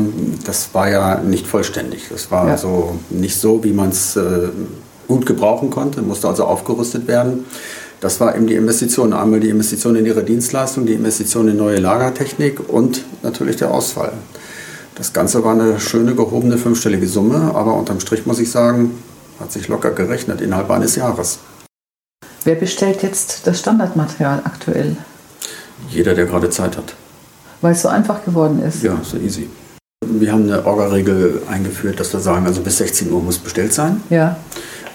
das 0.44 0.70
war 0.72 0.90
ja 0.90 1.20
nicht 1.20 1.46
vollständig. 1.46 2.08
Das 2.10 2.30
war 2.32 2.48
ja. 2.48 2.56
so 2.56 2.98
nicht 3.10 3.38
so, 3.38 3.62
wie 3.62 3.72
man 3.72 3.90
es 3.90 4.16
äh, 4.16 4.48
gut 5.06 5.26
gebrauchen 5.26 5.70
konnte, 5.70 6.02
musste 6.02 6.26
also 6.26 6.44
aufgerüstet 6.44 7.06
werden. 7.06 7.44
Das 8.00 8.20
war 8.20 8.34
eben 8.34 8.48
die 8.48 8.54
Investition. 8.54 9.12
Einmal 9.12 9.38
die 9.38 9.48
Investition 9.48 9.94
in 9.94 10.06
ihre 10.06 10.24
Dienstleistung, 10.24 10.86
die 10.86 10.94
Investition 10.94 11.46
in 11.48 11.56
neue 11.56 11.78
Lagertechnik 11.78 12.68
und 12.68 13.04
natürlich 13.22 13.56
der 13.56 13.70
Ausfall. 13.70 14.12
Das 14.96 15.12
Ganze 15.12 15.44
war 15.44 15.52
eine 15.52 15.78
schöne 15.80 16.14
gehobene 16.14 16.58
fünfstellige 16.58 17.06
Summe, 17.06 17.52
aber 17.54 17.74
unterm 17.74 18.00
Strich 18.00 18.26
muss 18.26 18.40
ich 18.40 18.50
sagen, 18.50 18.98
hat 19.40 19.52
sich 19.52 19.68
locker 19.68 19.92
gerechnet 19.92 20.40
innerhalb 20.40 20.70
eines 20.70 20.96
Jahres. 20.96 21.38
Wer 22.44 22.56
bestellt 22.56 23.02
jetzt 23.02 23.46
das 23.46 23.60
Standardmaterial 23.60 24.42
aktuell? 24.44 24.96
Jeder, 25.90 26.14
der 26.14 26.26
gerade 26.26 26.50
Zeit 26.50 26.76
hat. 26.76 26.94
Weil 27.60 27.72
es 27.72 27.82
so 27.82 27.88
einfach 27.88 28.24
geworden 28.24 28.62
ist? 28.62 28.82
Ja, 28.82 28.98
so 29.02 29.16
easy. 29.16 29.48
Wir 30.06 30.32
haben 30.32 30.42
eine 30.44 30.64
Orga-Regel 30.66 31.42
eingeführt, 31.50 31.98
dass 31.98 32.12
wir 32.12 32.20
sagen, 32.20 32.46
also 32.46 32.60
bis 32.60 32.78
16 32.78 33.10
Uhr 33.10 33.22
muss 33.22 33.38
bestellt 33.38 33.72
sein. 33.72 34.02
Ja. 34.10 34.36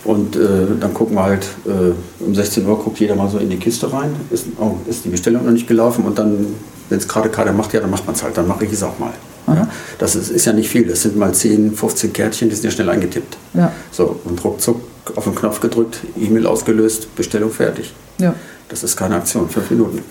Und 0.04 0.36
äh, 0.36 0.40
dann 0.80 0.94
gucken 0.94 1.16
wir 1.16 1.24
halt, 1.24 1.48
äh, 1.66 2.24
um 2.24 2.34
16 2.34 2.66
Uhr 2.66 2.82
guckt 2.82 3.00
jeder 3.00 3.16
mal 3.16 3.30
so 3.30 3.38
in 3.38 3.50
die 3.50 3.58
Kiste 3.58 3.92
rein. 3.92 4.16
Ist, 4.30 4.46
oh, 4.60 4.76
ist 4.88 5.04
die 5.04 5.10
Bestellung 5.10 5.46
noch 5.46 5.52
nicht 5.52 5.68
gelaufen? 5.68 6.06
Und 6.06 6.20
dann, 6.20 6.46
wenn 6.90 7.00
es 7.00 7.08
gerade 7.08 7.30
keiner 7.30 7.52
macht, 7.52 7.74
ja, 7.74 7.80
dann 7.82 7.90
macht 7.90 8.06
man 8.06 8.16
es 8.16 8.24
halt. 8.24 8.38
Dann 8.38 8.48
mache 8.48 8.66
ich 8.66 8.74
es 8.74 8.84
auch 8.84 8.98
mal. 9.00 9.14
Ja? 9.48 9.68
Das 9.98 10.16
ist, 10.16 10.30
ist, 10.30 10.46
ja 10.46 10.54
nicht 10.54 10.70
viel. 10.70 10.86
Das 10.88 11.02
sind 11.02 11.18
mal 11.18 11.34
10, 11.34 11.74
15 11.74 12.14
Kärtchen, 12.14 12.50
die 12.50 12.56
sind 12.56 12.66
ja 12.66 12.72
schnell 12.72 12.90
eingetippt. 12.90 13.38
Ja. 13.54 13.72
So, 13.92 14.20
und 14.24 14.44
ruckzuck 14.44 14.82
auf 15.16 15.24
den 15.24 15.36
Knopf 15.36 15.60
gedrückt, 15.60 16.00
E-Mail 16.18 16.46
ausgelöst, 16.46 17.16
Bestellung 17.16 17.52
fertig. 17.52 17.94
Ja. 18.20 18.36
Das 18.70 18.84
ist 18.84 18.96
keine 18.96 19.16
Aktion, 19.16 19.50
fünf 19.50 19.72
Minuten. 19.72 20.04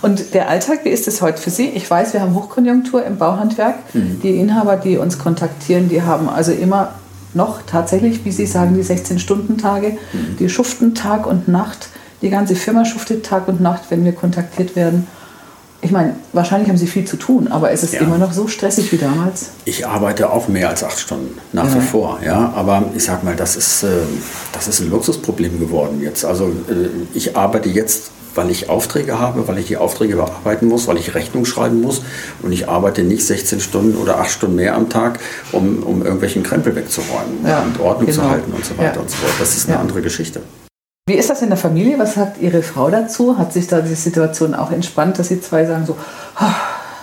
Und 0.00 0.32
der 0.32 0.48
Alltag, 0.48 0.80
wie 0.84 0.88
ist 0.88 1.06
es 1.06 1.20
heute 1.20 1.40
für 1.40 1.50
Sie? 1.50 1.68
Ich 1.68 1.88
weiß, 1.88 2.14
wir 2.14 2.22
haben 2.22 2.34
Hochkonjunktur 2.34 3.04
im 3.04 3.18
Bauhandwerk. 3.18 3.76
Mhm. 3.92 4.20
Die 4.22 4.40
Inhaber, 4.40 4.76
die 4.76 4.96
uns 4.96 5.18
kontaktieren, 5.18 5.90
die 5.90 6.02
haben 6.02 6.28
also 6.30 6.50
immer 6.52 6.94
noch 7.34 7.60
tatsächlich, 7.66 8.24
wie 8.24 8.32
Sie 8.32 8.46
sagen, 8.46 8.74
die 8.74 8.82
16-Stunden-Tage, 8.82 9.98
mhm. 10.12 10.36
die 10.38 10.48
schuften 10.48 10.94
Tag 10.94 11.26
und 11.26 11.46
Nacht. 11.46 11.90
Die 12.22 12.30
ganze 12.30 12.56
Firma 12.56 12.86
schuftet 12.86 13.26
Tag 13.26 13.48
und 13.48 13.60
Nacht, 13.60 13.82
wenn 13.90 14.02
wir 14.04 14.12
kontaktiert 14.12 14.74
werden. 14.74 15.06
Ich 15.86 15.92
meine, 15.92 16.16
wahrscheinlich 16.32 16.68
haben 16.68 16.76
Sie 16.78 16.88
viel 16.88 17.04
zu 17.04 17.16
tun, 17.16 17.46
aber 17.46 17.70
ist 17.70 17.84
es 17.84 17.92
Ja. 17.92 18.00
immer 18.00 18.18
noch 18.18 18.32
so 18.32 18.48
stressig 18.48 18.90
wie 18.90 18.96
damals? 18.96 19.50
Ich 19.66 19.86
arbeite 19.86 20.32
auch 20.32 20.48
mehr 20.48 20.68
als 20.68 20.82
acht 20.82 20.98
Stunden, 20.98 21.38
nach 21.52 21.70
wie 21.72 21.76
Ja. 21.78 21.80
vor. 21.80 22.18
Ja, 22.24 22.52
aber 22.56 22.82
ich 22.96 23.04
sag 23.04 23.22
mal, 23.22 23.36
das 23.36 23.54
ist, 23.54 23.84
äh, 23.84 23.86
das 24.52 24.66
ist 24.66 24.80
ein 24.80 24.90
Luxusproblem 24.90 25.60
geworden 25.60 26.00
jetzt. 26.02 26.24
Also 26.24 26.46
äh, 26.46 26.88
ich 27.14 27.36
arbeite 27.36 27.68
jetzt, 27.68 28.10
weil 28.34 28.50
ich 28.50 28.68
Aufträge 28.68 29.20
habe, 29.20 29.46
weil 29.46 29.58
ich 29.58 29.66
die 29.68 29.76
Aufträge 29.76 30.16
bearbeiten 30.16 30.66
muss, 30.66 30.88
weil 30.88 30.96
ich 30.96 31.14
Rechnung 31.14 31.44
schreiben 31.44 31.80
muss. 31.82 32.02
Und 32.42 32.50
ich 32.50 32.68
arbeite 32.68 33.04
nicht 33.04 33.24
16 33.24 33.60
Stunden 33.60 33.96
oder 33.96 34.18
acht 34.18 34.32
Stunden 34.32 34.56
mehr 34.56 34.74
am 34.74 34.88
Tag, 34.88 35.20
um, 35.52 35.84
um 35.84 36.02
irgendwelchen 36.02 36.42
Krempel 36.42 36.74
wegzuräumen 36.74 37.46
Ja, 37.46 37.62
und 37.62 37.78
Ordnung 37.78 38.10
zu 38.10 38.18
genau. 38.22 38.32
halten 38.32 38.52
und 38.52 38.64
so 38.64 38.76
weiter 38.76 38.96
Ja. 38.96 39.00
und 39.02 39.08
so 39.08 39.18
fort. 39.18 39.34
Das 39.38 39.56
ist 39.56 39.66
eine 39.66 39.76
Ja. 39.76 39.80
andere 39.82 40.02
Geschichte. 40.02 40.40
Wie 41.08 41.14
ist 41.14 41.30
das 41.30 41.40
in 41.40 41.50
der 41.50 41.56
Familie? 41.56 42.00
Was 42.00 42.14
sagt 42.14 42.42
Ihre 42.42 42.64
Frau 42.64 42.90
dazu? 42.90 43.38
Hat 43.38 43.52
sich 43.52 43.68
da 43.68 43.80
die 43.80 43.94
Situation 43.94 44.54
auch 44.56 44.72
entspannt, 44.72 45.20
dass 45.20 45.28
Sie 45.28 45.40
zwei 45.40 45.64
sagen 45.64 45.86
so, 45.86 45.96
"Ah, 46.34 46.52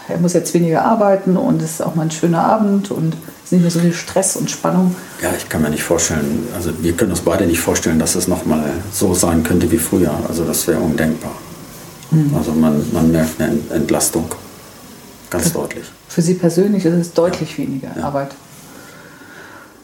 er 0.10 0.18
muss 0.18 0.34
jetzt 0.34 0.54
weniger 0.54 0.84
arbeiten 0.84 1.38
und 1.38 1.62
es 1.62 1.72
ist 1.76 1.82
auch 1.82 1.96
mal 1.96 2.02
ein 2.04 2.12
schöner 2.12 2.44
Abend 2.44 2.92
und 2.92 3.14
es 3.14 3.46
ist 3.46 3.52
nicht 3.54 3.62
mehr 3.62 3.72
so 3.72 3.80
viel 3.80 3.94
Stress 3.94 4.36
und 4.36 4.52
Spannung? 4.52 4.94
Ja, 5.22 5.30
ich 5.38 5.48
kann 5.48 5.62
mir 5.62 5.70
nicht 5.70 5.84
vorstellen, 5.84 6.46
also 6.54 6.72
wir 6.82 6.92
können 6.92 7.12
uns 7.12 7.22
beide 7.22 7.46
nicht 7.46 7.62
vorstellen, 7.62 7.98
dass 7.98 8.16
es 8.16 8.28
nochmal 8.28 8.66
so 8.92 9.14
sein 9.14 9.42
könnte 9.42 9.72
wie 9.72 9.78
früher. 9.78 10.12
Also 10.28 10.44
das 10.44 10.68
wäre 10.68 10.80
undenkbar. 10.82 11.32
Also 12.38 12.52
man, 12.52 12.86
man 12.92 13.10
merkt 13.10 13.40
eine 13.42 13.58
Entlastung. 13.74 14.26
Ganz 15.30 15.54
deutlich. 15.54 15.86
Für 16.10 16.22
Sie 16.22 16.34
persönlich 16.34 16.84
ist 16.84 16.94
es 16.94 17.14
deutlich 17.14 17.58
weniger 17.58 17.92
Ja. 17.98 18.04
Arbeit. 18.04 18.32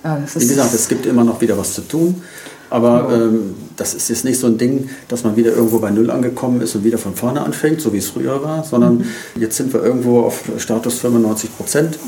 Ja, 0.04 0.18
Wie 0.36 0.48
gesagt, 0.48 0.74
es 0.74 0.90
gibt 0.90 1.06
immer 1.06 1.24
noch 1.24 1.40
wieder 1.40 1.58
was 1.58 1.74
zu 1.74 1.82
tun. 1.88 2.22
Aber 2.70 3.12
ähm, 3.12 3.56
das 3.78 3.94
ist 3.94 4.10
jetzt 4.10 4.26
nicht 4.26 4.40
so 4.40 4.48
ein 4.48 4.58
Ding, 4.58 4.90
dass 5.08 5.24
man 5.24 5.36
wieder 5.36 5.52
irgendwo 5.52 5.80
bei 5.80 5.90
Null 5.90 6.12
angekommen 6.12 6.62
ist 6.62 6.76
und 6.76 6.84
wieder 6.84 6.98
von 6.98 7.16
vorne 7.16 7.42
anfängt, 7.42 7.82
so 7.82 7.94
wie 7.94 7.98
es 7.98 8.10
früher 8.10 8.44
war, 8.44 8.64
sondern 8.64 9.06
jetzt 9.36 9.58
sind 9.58 9.74
wir 9.74 9.84
irgendwo 9.84 10.22
auf 10.22 10.44
Status 10.58 11.00
95 11.00 11.58
Prozent 11.58 12.00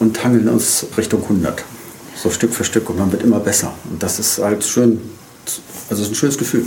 und 0.00 0.24
hangeln 0.24 0.48
uns 0.48 0.86
Richtung 0.96 1.22
100. 1.22 1.62
So 2.16 2.30
Stück 2.30 2.52
für 2.52 2.64
Stück 2.64 2.90
und 2.90 2.98
man 2.98 3.12
wird 3.12 3.22
immer 3.22 3.38
besser. 3.38 3.72
Und 3.90 4.02
das 4.02 4.18
ist 4.18 4.38
halt 4.38 4.64
schön, 4.64 5.00
also 5.90 6.02
es 6.02 6.08
ist 6.08 6.12
ein 6.12 6.14
schönes 6.16 6.38
Gefühl. 6.38 6.66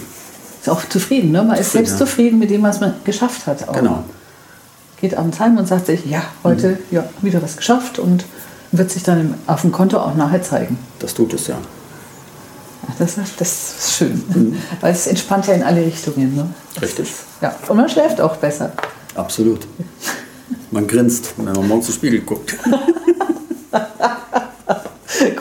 ist 0.62 0.70
auch 0.70 0.88
zufrieden, 0.88 1.32
ne? 1.32 1.44
Man 1.44 1.58
ist 1.58 1.72
Zufrieden, 1.72 1.86
selbst 1.86 2.00
ja. 2.00 2.06
zufrieden 2.06 2.40
mit 2.40 2.50
dem, 2.50 2.64
was 2.64 2.80
man 2.80 2.94
geschafft 3.04 3.48
hat. 3.48 3.68
Auch. 3.68 3.74
Genau. 3.74 4.04
Geht 5.02 5.16
abends 5.16 5.40
heim 5.40 5.58
und 5.58 5.68
sagt 5.68 5.88
sich, 5.88 6.06
ja, 6.06 6.24
heute 6.44 6.80
ja, 6.92 7.08
wieder 7.22 7.42
was 7.42 7.58
geschafft 7.58 8.00
und 8.00 8.26
wird 8.72 8.92
sich 8.92 9.04
dann 9.04 9.36
auf 9.48 9.62
dem 9.62 9.72
Konto 9.72 9.98
auch 9.98 10.16
nachher 10.16 10.42
zeigen. 10.42 10.78
Das 11.00 11.14
tut 11.14 11.34
es 11.34 11.48
ja. 11.48 11.58
Das, 13.00 13.18
ist- 13.18 13.40
das 13.40 13.50
ist 13.78 13.92
schön, 13.98 14.58
weil 14.82 14.94
es 14.94 15.08
entspannt 15.08 15.48
ja 15.48 15.54
in 15.54 15.64
alle 15.64 15.86
Richtungen. 15.86 16.36
Ne? 16.36 16.50
Richtig. 16.82 17.10
Ist, 17.10 17.20
ja, 17.42 17.54
und 17.68 17.78
man 17.78 17.90
schläft 17.90 18.20
auch 18.22 18.38
besser. 18.38 18.72
Absolut. 19.16 19.68
Man 20.72 20.88
grinst, 20.88 21.34
wenn 21.38 21.46
man 21.46 21.68
morgens 21.68 21.88
im 21.90 21.94
Spiegel 21.96 22.22
guckt. 22.22 22.56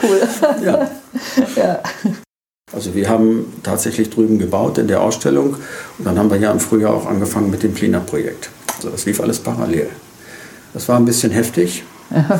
Cool. 0.01 0.19
Ja. 0.63 0.89
ja. 1.55 1.79
Also 2.73 2.93
wir 2.95 3.09
haben 3.09 3.53
tatsächlich 3.63 4.09
drüben 4.09 4.39
gebaut 4.39 4.77
in 4.77 4.87
der 4.87 5.01
Ausstellung 5.01 5.55
und 5.97 6.05
dann 6.05 6.17
haben 6.17 6.29
wir 6.29 6.37
ja 6.37 6.51
im 6.51 6.59
Frühjahr 6.59 6.93
auch 6.93 7.05
angefangen 7.05 7.49
mit 7.51 7.63
dem 7.63 7.73
Cleanup-Projekt. 7.73 8.49
Also 8.75 8.89
das 8.89 9.05
lief 9.05 9.19
alles 9.21 9.39
parallel. 9.39 9.89
Das 10.73 10.87
war 10.89 10.97
ein 10.97 11.05
bisschen 11.05 11.31
heftig, 11.31 11.83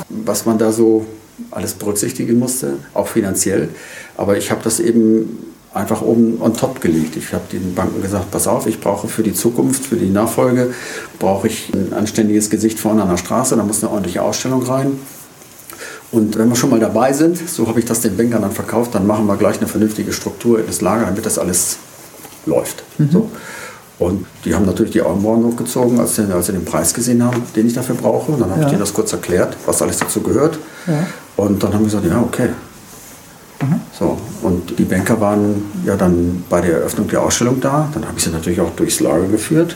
was 0.09 0.45
man 0.45 0.57
da 0.57 0.71
so 0.71 1.05
alles 1.51 1.74
berücksichtigen 1.74 2.39
musste, 2.39 2.77
auch 2.94 3.08
finanziell. 3.08 3.70
Aber 4.15 4.38
ich 4.38 4.51
habe 4.51 4.62
das 4.63 4.79
eben 4.79 5.53
einfach 5.74 6.01
oben 6.01 6.41
on 6.41 6.53
top 6.56 6.82
gelegt. 6.82 7.15
Ich 7.15 7.34
habe 7.34 7.44
den 7.51 7.75
Banken 7.75 8.01
gesagt, 8.01 8.32
pass 8.32 8.48
auf, 8.48 8.65
ich 8.67 8.79
brauche 8.79 9.08
für 9.08 9.24
die 9.24 9.34
Zukunft, 9.34 9.86
für 9.86 9.96
die 9.96 10.10
Nachfolge, 10.10 10.74
brauche 11.20 11.48
ich 11.48 11.72
ein 11.74 11.94
anständiges 11.94 12.50
Gesicht 12.50 12.79
vorne 12.79 13.03
an 13.03 13.10
der 13.10 13.17
Straße, 13.17 13.56
da 13.56 13.63
muss 13.63 13.84
eine 13.84 13.91
ordentliche 13.91 14.22
Ausstellung 14.22 14.63
rein. 14.63 15.00
Und 16.12 16.38
wenn 16.38 16.48
wir 16.50 16.56
schon 16.56 16.70
mal 16.70 16.79
dabei 16.79 17.12
sind, 17.13 17.38
so 17.50 17.67
habe 17.67 17.79
ich 17.79 17.86
das 17.86 18.00
den 18.00 18.15
Bankern 18.15 18.41
dann 18.41 18.53
verkauft, 18.53 18.96
dann 18.96 19.06
machen 19.06 19.25
wir 19.27 19.36
gleich 19.36 19.58
eine 19.58 19.67
vernünftige 19.67 20.13
Struktur 20.13 20.60
in 20.60 20.65
das 20.65 20.82
Lager, 20.82 21.06
damit 21.06 21.25
das 21.25 21.38
alles 21.38 21.77
läuft. 22.46 22.84
So. 23.12 23.29
Und 24.00 24.25
die 24.46 24.54
haben 24.54 24.66
natürlich 24.66 24.92
die 24.92 25.01
Augenbrauen 25.01 25.44
hochgezogen, 25.46 26.00
als 26.00 26.16
sie, 26.16 26.32
als 26.32 26.46
sie 26.46 26.51
den 26.51 26.66
Preis 26.66 26.94
gesehen 26.94 27.24
haben, 27.24 27.42
den 27.56 27.66
ich 27.66 27.74
dafür 27.74 27.96
brauche. 27.96 28.32
Und 28.32 28.39
dann 28.42 28.50
habe 28.51 28.60
Ja. 28.62 28.66
ich 28.68 28.72
denen 28.72 28.82
das 28.82 28.94
kurz 28.94 29.12
erklärt, 29.12 29.58
was 29.66 29.82
alles 29.82 29.98
dazu 29.98 30.22
gehört. 30.22 30.60
Ja. 30.86 30.94
Und 31.36 31.63
dann 31.63 31.74
haben 31.74 31.80
wir 31.82 31.86
gesagt, 31.86 32.06
ja, 32.06 32.20
okay. 32.22 32.50
So, 33.98 34.16
und 34.44 34.77
die 34.77 34.84
Banker 34.84 35.20
waren 35.20 35.63
ja 35.84 35.96
dann 35.96 36.44
bei 36.48 36.62
der 36.62 36.74
Eröffnung 36.74 37.08
der 37.08 37.24
Ausstellung 37.24 37.60
da. 37.60 37.89
Dann 37.92 38.06
habe 38.06 38.13
ich 38.18 38.24
sie 38.24 38.30
natürlich 38.30 38.62
auch 38.62 38.70
durchs 38.75 39.00
Lager 39.00 39.25
geführt. 39.27 39.75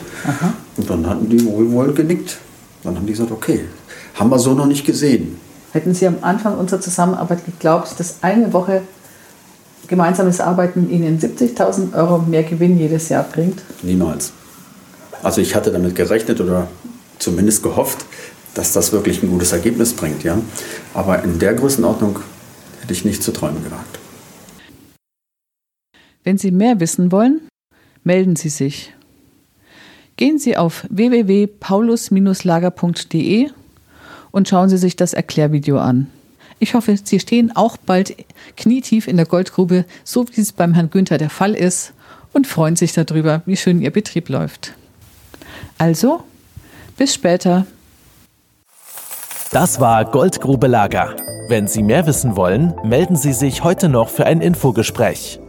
Und 0.76 0.88
dann 0.88 1.04
hatten 1.08 1.28
die 1.28 1.44
wohlwollend 1.44 1.96
genickt. 1.96 2.38
Dann 2.84 2.94
haben 2.94 3.06
die 3.06 3.12
gesagt, 3.12 3.32
okay, 3.32 3.64
haben 4.14 4.30
wir 4.30 4.38
so 4.38 4.54
noch 4.54 4.66
nicht 4.66 4.86
gesehen. 4.86 5.36
Hätten 5.72 5.94
Sie 5.94 6.06
am 6.06 6.16
Anfang 6.20 6.58
unserer 6.58 6.80
Zusammenarbeit 6.80 7.44
geglaubt, 7.44 7.94
dass 7.98 8.16
eine 8.20 8.52
Woche 8.52 8.82
gemeinsames 9.92 10.40
Arbeiten 10.40 10.90
Ihnen 10.90 11.20
70.000 11.20 11.94
Euro 11.94 12.18
mehr 12.18 12.42
Gewinn 12.44 12.78
jedes 12.78 13.10
Jahr 13.10 13.24
bringt? 13.24 13.60
Niemals. 13.82 14.32
Also 15.22 15.42
ich 15.42 15.54
hatte 15.54 15.70
damit 15.70 15.94
gerechnet 15.94 16.40
oder 16.40 16.68
zumindest 17.18 17.62
gehofft, 17.62 18.06
dass 18.54 18.72
das 18.72 18.92
wirklich 18.92 19.22
ein 19.22 19.28
gutes 19.28 19.52
Ergebnis 19.52 19.92
bringt. 19.92 20.24
Ja? 20.24 20.38
Aber 20.94 21.22
in 21.22 21.38
der 21.38 21.52
Größenordnung 21.52 22.20
hätte 22.80 22.94
ich 22.94 23.04
nicht 23.04 23.22
zu 23.22 23.32
träumen 23.32 23.62
gewagt. 23.62 23.98
Wenn 26.24 26.38
Sie 26.38 26.52
mehr 26.52 26.80
wissen 26.80 27.12
wollen, 27.12 27.42
melden 28.02 28.36
Sie 28.36 28.48
sich. 28.48 28.94
Gehen 30.16 30.38
Sie 30.38 30.56
auf 30.56 30.86
www.paulus-lager.de 30.88 33.50
und 34.30 34.48
schauen 34.48 34.70
Sie 34.70 34.78
sich 34.78 34.96
das 34.96 35.12
Erklärvideo 35.12 35.78
an. 35.78 36.06
Ich 36.62 36.74
hoffe, 36.74 36.96
Sie 37.02 37.18
stehen 37.18 37.50
auch 37.56 37.76
bald 37.76 38.14
knietief 38.56 39.08
in 39.08 39.16
der 39.16 39.26
Goldgrube, 39.26 39.84
so 40.04 40.24
wie 40.28 40.40
es 40.40 40.52
beim 40.52 40.74
Herrn 40.74 40.90
Günther 40.90 41.18
der 41.18 41.28
Fall 41.28 41.54
ist, 41.54 41.92
und 42.32 42.46
freuen 42.46 42.76
sich 42.76 42.92
darüber, 42.92 43.42
wie 43.46 43.56
schön 43.56 43.82
Ihr 43.82 43.90
Betrieb 43.90 44.28
läuft. 44.28 44.72
Also, 45.76 46.22
bis 46.96 47.14
später. 47.14 47.66
Das 49.50 49.80
war 49.80 50.04
Goldgrube 50.04 50.68
Lager. 50.68 51.16
Wenn 51.48 51.66
Sie 51.66 51.82
mehr 51.82 52.06
wissen 52.06 52.36
wollen, 52.36 52.72
melden 52.84 53.16
Sie 53.16 53.32
sich 53.32 53.64
heute 53.64 53.88
noch 53.88 54.08
für 54.08 54.26
ein 54.26 54.40
Infogespräch. 54.40 55.40